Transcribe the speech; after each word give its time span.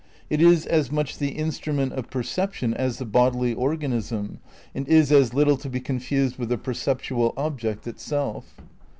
It 0.31 0.41
is 0.41 0.65
as 0.65 0.91
much 0.91 1.19
the 1.19 1.33
instrument 1.33 1.93
of 1.93 2.09
perception 2.09 2.73
as 2.73 2.97
the 2.97 3.05
bodily 3.05 3.53
organism, 3.53 4.39
and 4.73 4.87
is 4.87 5.11
as 5.11 5.35
little 5.35 5.57
to 5.57 5.69
be 5.69 5.79
confused 5.79 6.37
with 6.39 6.49
the 6.49 6.57
perceptual 6.57 7.35
object 7.37 7.85
itself. 7.85 8.57